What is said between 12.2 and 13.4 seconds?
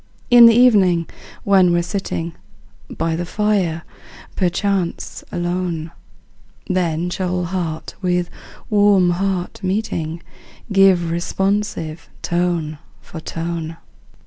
tone for